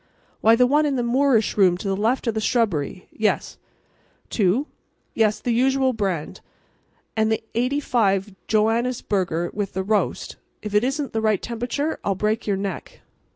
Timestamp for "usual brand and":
5.53-7.31